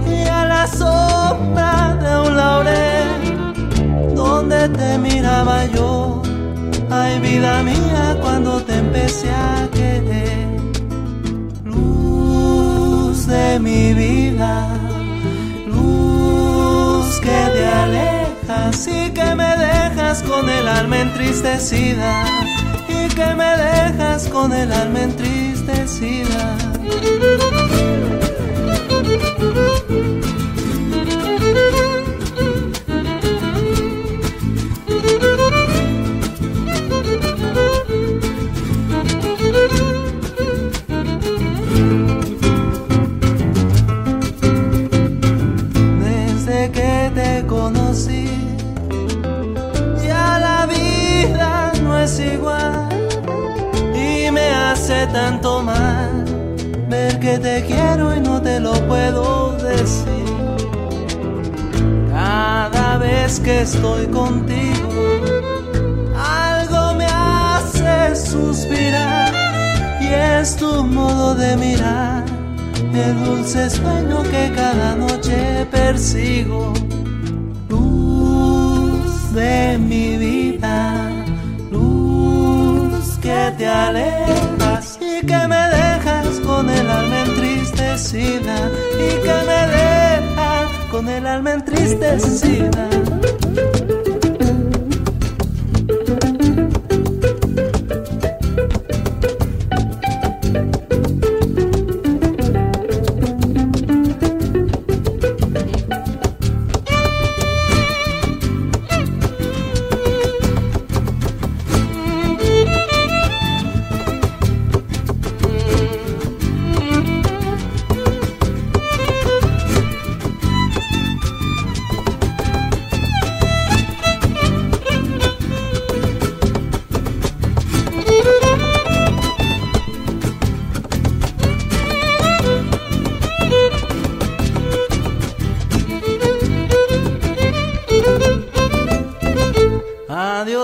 [0.07, 6.23] y a la sombra de un laurel donde te miraba yo.
[6.89, 9.70] Ay, vida mía, cuando te empecé a
[13.31, 14.69] de mi vida,
[15.67, 22.25] luz que te alejas y que me dejas con el alma entristecida,
[22.89, 26.57] y que me dejas con el alma entristecida.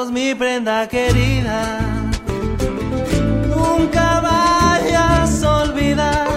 [0.05, 1.81] mi prenda querida.
[3.49, 6.29] Nunca vayas a olvidar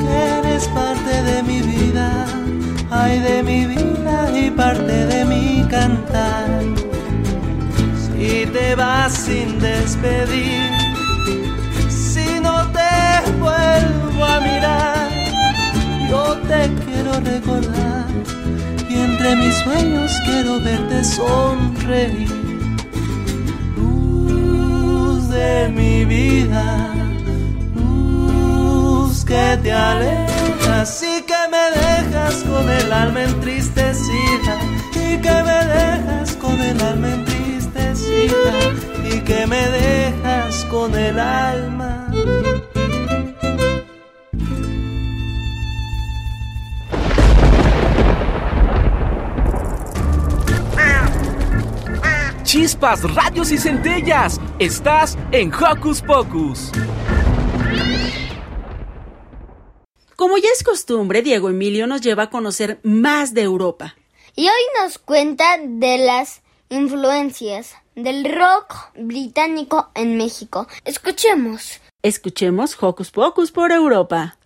[0.00, 2.24] que eres parte de mi vida,
[2.90, 6.62] ay de mi vida y parte de mi cantar.
[8.04, 10.70] Si te vas sin despedir,
[11.90, 15.10] si no te vuelvo a mirar,
[16.08, 18.06] yo te quiero recordar
[18.88, 22.41] y entre mis sueños quiero verte sonreír.
[25.32, 26.92] De mi vida,
[27.74, 34.58] luz que te alejas y que me dejas con el alma entristecida
[34.94, 38.52] y que me dejas con el alma entristecida
[39.10, 41.91] y que me dejas con el alma.
[52.52, 54.38] Chispas, radios y centellas.
[54.58, 56.70] Estás en Hocus Pocus.
[60.16, 63.96] Como ya es costumbre, Diego Emilio nos lleva a conocer más de Europa.
[64.36, 70.68] Y hoy nos cuenta de las influencias del rock británico en México.
[70.84, 71.80] Escuchemos.
[72.02, 74.36] Escuchemos Hocus Pocus por Europa.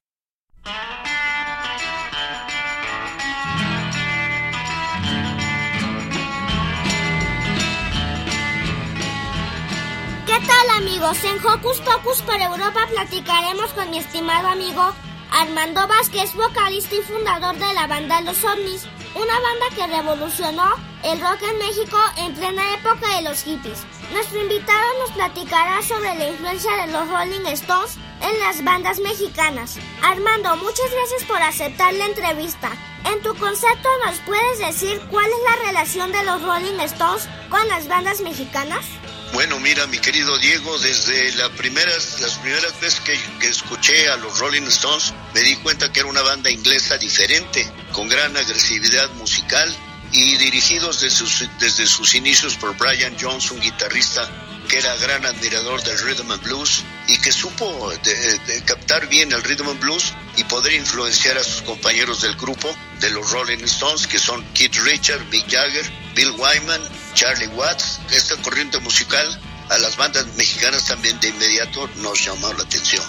[10.76, 11.16] Amigos?
[11.24, 14.92] En Hocus Pocus por Europa platicaremos con mi estimado amigo
[15.32, 21.20] Armando Vázquez, vocalista y fundador de la banda Los OVNIs, una banda que revolucionó el
[21.20, 23.84] rock en México en plena época de los hippies.
[24.12, 29.78] Nuestro invitado nos platicará sobre la influencia de los Rolling Stones en las bandas mexicanas.
[30.02, 32.70] Armando, muchas gracias por aceptar la entrevista.
[33.04, 37.66] En tu concepto, ¿nos puedes decir cuál es la relación de los Rolling Stones con
[37.68, 38.84] las bandas mexicanas?
[39.32, 44.16] Bueno, mira, mi querido Diego, desde la primeras, las primeras veces que, que, escuché a
[44.16, 49.10] los Rolling Stones, me di cuenta que era una banda inglesa diferente, con gran agresividad
[49.14, 49.76] musical
[50.12, 55.24] y dirigidos desde sus, desde sus inicios por Brian Jones, un guitarrista que era gran
[55.24, 59.80] admirador del rhythm and blues y que supo de, de captar bien el rhythm and
[59.80, 64.44] blues y poder influenciar a sus compañeros del grupo de los Rolling Stones, que son
[64.54, 66.82] Keith Richard, Mick Jagger, Bill Wyman,
[67.14, 68.00] Charlie Watts.
[68.10, 69.40] Esta corriente musical
[69.70, 73.04] a las bandas mexicanas también de inmediato nos llamó la atención.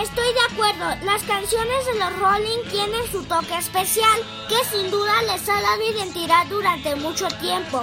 [0.00, 5.22] Estoy de acuerdo, las canciones de los Rolling tienen su toque especial, que sin duda
[5.22, 7.82] les ha dado identidad durante mucho tiempo.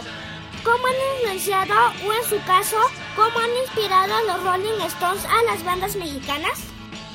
[0.63, 1.73] ¿Cómo han influenciado
[2.05, 2.77] o en su caso,
[3.15, 6.59] cómo han inspirado a los Rolling Stones a las bandas mexicanas?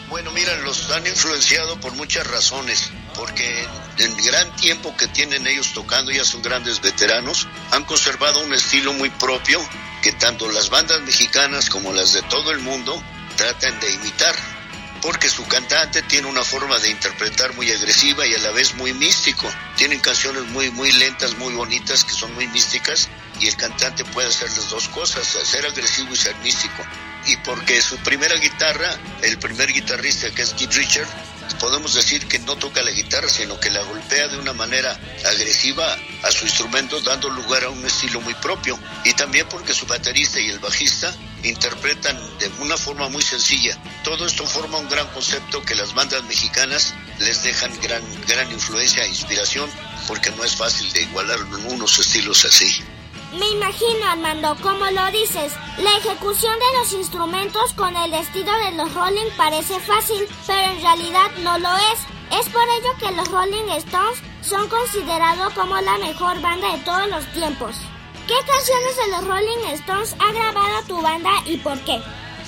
[0.09, 3.67] Bueno, mira, los han influenciado por muchas razones, porque
[3.99, 8.55] en el gran tiempo que tienen ellos tocando, ya son grandes veteranos, han conservado un
[8.55, 9.61] estilo muy propio
[10.03, 13.03] que tanto las bandas mexicanas como las de todo el mundo
[13.37, 14.35] tratan de imitar,
[15.03, 18.95] porque su cantante tiene una forma de interpretar muy agresiva y a la vez muy
[18.95, 19.47] místico.
[19.77, 23.09] Tienen canciones muy, muy lentas, muy bonitas, que son muy místicas,
[23.41, 26.85] y el cantante puede hacer las dos cosas, ser agresivo y ser místico.
[27.27, 28.91] Y porque su primera guitarra,
[29.23, 31.09] el primer guitarrista que es Keith Richard,
[31.59, 35.97] podemos decir que no toca la guitarra, sino que la golpea de una manera agresiva
[36.23, 38.79] a su instrumento, dando lugar a un estilo muy propio.
[39.05, 43.77] Y también porque su baterista y el bajista interpretan de una forma muy sencilla.
[44.05, 49.05] Todo esto forma un gran concepto que las bandas mexicanas les dejan gran, gran influencia
[49.05, 49.71] e inspiración,
[50.07, 52.83] porque no es fácil de igualar unos estilos así.
[53.33, 58.73] Me imagino, Armando, como lo dices, la ejecución de los instrumentos con el estilo de
[58.73, 62.41] los Rolling parece fácil, pero en realidad no lo es.
[62.41, 67.09] Es por ello que los Rolling Stones son considerados como la mejor banda de todos
[67.09, 67.77] los tiempos.
[68.27, 72.01] ¿Qué canciones de los Rolling Stones ha grabado tu banda y por qué?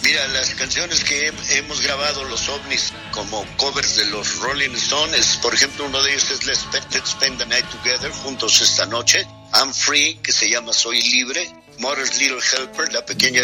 [0.03, 5.55] Mira, las canciones que hemos grabado los ovnis como covers de los Rolling Stones, por
[5.55, 9.27] ejemplo, uno de ellos es Let's Spend, Let's Spend the Night Together, juntos esta noche.
[9.53, 11.51] I'm Free, que se llama Soy Libre.
[11.79, 13.41] Mother's Little Helper, la pequeña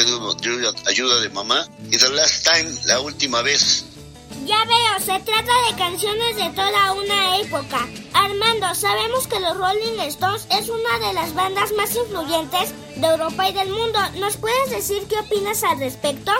[0.86, 1.66] ayuda, de mamá.
[1.90, 3.84] Y The Last Time, la última vez.
[4.44, 7.88] Ya veo, se trata de canciones de toda una época.
[8.12, 13.48] Armando, sabemos que los Rolling Stones es una de las bandas más influyentes de Europa
[13.48, 13.98] y del mundo.
[14.20, 16.30] ¿Nos puedes decir qué opinas al respecto?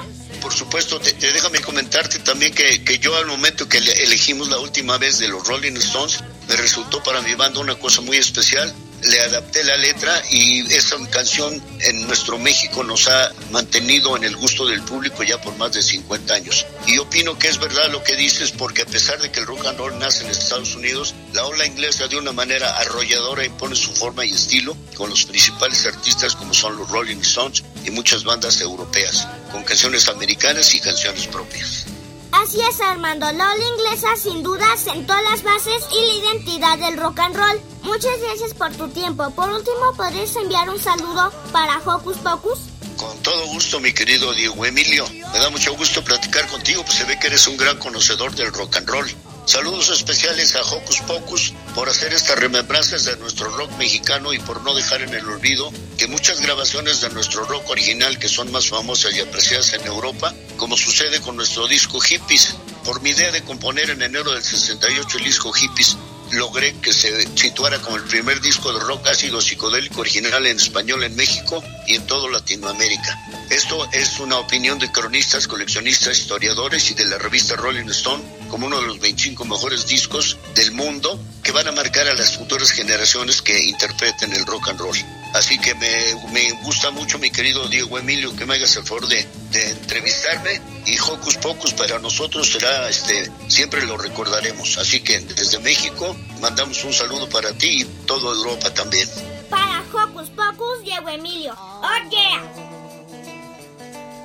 [0.41, 4.59] Por supuesto, te, te déjame comentarte también que, que yo al momento que elegimos la
[4.59, 8.73] última vez de los Rolling Stones, me resultó para mi banda una cosa muy especial
[9.03, 14.37] le adapté la letra y esa canción en nuestro México nos ha mantenido en el
[14.37, 16.67] gusto del público ya por más de 50 años.
[16.87, 19.67] Y opino que es verdad lo que dices porque a pesar de que el rock
[19.67, 23.93] and roll nace en Estados Unidos, la ola inglesa de una manera arrolladora impone su
[23.93, 28.61] forma y estilo con los principales artistas como son los Rolling Stones y muchas bandas
[28.61, 31.87] europeas, con canciones americanas y canciones propias.
[32.33, 33.31] Así es, Armando.
[33.33, 37.61] La ola inglesa sin duda sentó las bases y la identidad del rock and roll.
[37.83, 39.31] Muchas gracias por tu tiempo.
[39.31, 42.59] Por último, ¿podrías enviar un saludo para Hocus Pocus?
[42.97, 45.07] Con todo gusto, mi querido Diego Emilio.
[45.11, 48.53] Me da mucho gusto platicar contigo, pues se ve que eres un gran conocedor del
[48.53, 49.07] rock and roll.
[49.47, 54.61] Saludos especiales a Hocus Pocus por hacer estas remembranzas de nuestro rock mexicano y por
[54.63, 58.67] no dejar en el olvido que muchas grabaciones de nuestro rock original que son más
[58.67, 62.57] famosas y apreciadas en Europa, como sucede con nuestro disco Hippies.
[62.85, 65.97] Por mi idea de componer en enero del 68 el disco Hippies,
[66.33, 71.05] logré que se situara como el primer disco de rock ácido psicodélico original en español
[71.05, 73.17] en México y en toda Latinoamérica.
[73.49, 78.67] Esto es una opinión de cronistas, coleccionistas, historiadores y de la revista Rolling Stone como
[78.67, 82.71] uno de los 25 mejores discos del mundo que van a marcar a las futuras
[82.71, 84.97] generaciones que interpreten el rock and roll.
[85.35, 89.07] Así que me, me gusta mucho, mi querido Diego Emilio, que me hagas el favor
[89.07, 94.79] de, de entrevistarme y Hocus Pocus para nosotros será, este, siempre lo recordaremos.
[94.79, 99.09] Así que desde México mandamos un saludo para ti y toda Europa también.
[99.51, 101.55] Para Hocus Pocus, Diego Emilio.
[101.59, 102.67] ¡Oh, yeah!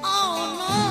[0.04, 0.91] Oh, no.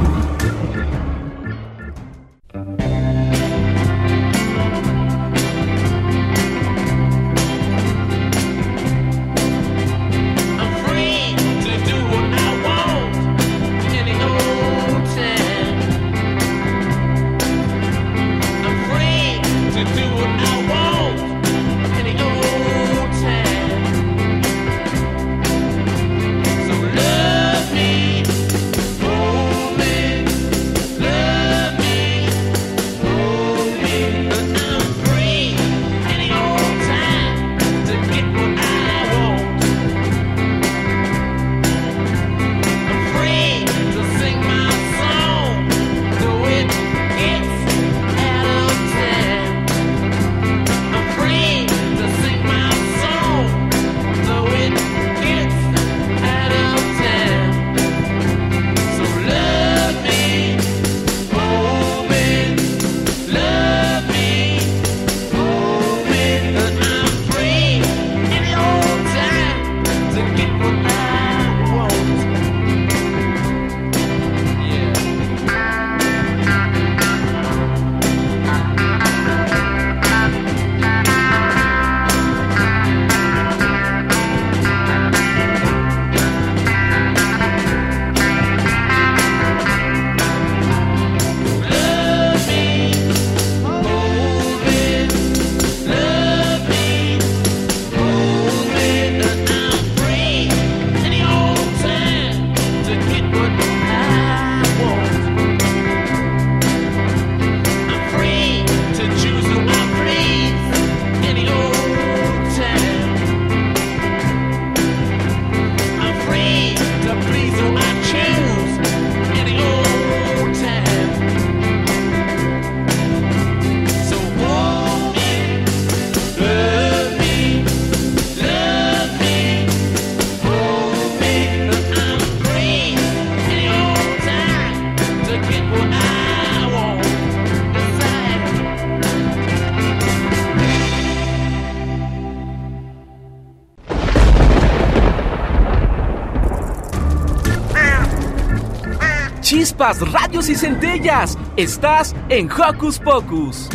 [149.81, 151.37] Chispas, radios y centellas.
[151.57, 153.67] Estás en Hocus Pocus.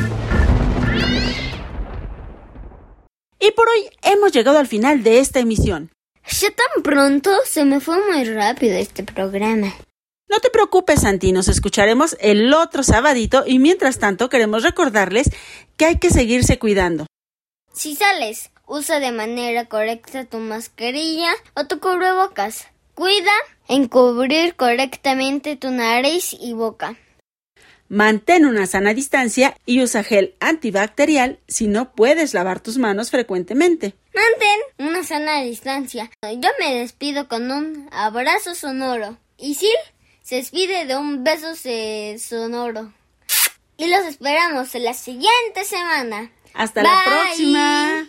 [3.41, 5.91] Y por hoy hemos llegado al final de esta emisión.
[6.29, 9.75] Ya tan pronto se me fue muy rápido este programa.
[10.29, 15.31] No te preocupes, Santi, nos escucharemos el otro sabadito y mientras tanto queremos recordarles
[15.77, 17.07] que hay que seguirse cuidando.
[17.73, 22.69] Si sales, usa de manera correcta tu mascarilla o tu cubrebocas.
[22.97, 23.31] Cuida
[23.69, 26.97] en cubrir correctamente tu nariz y boca.
[27.91, 33.93] Mantén una sana distancia y usa gel antibacterial si no puedes lavar tus manos frecuentemente.
[34.15, 36.11] Mantén una sana distancia.
[36.23, 39.19] Yo me despido con un abrazo sonoro.
[39.37, 39.77] Y Sil
[40.23, 41.55] se despide de un beso
[42.19, 42.95] sonoro.
[43.77, 46.31] Y los esperamos en la siguiente semana.
[46.55, 48.09] Hasta la próxima.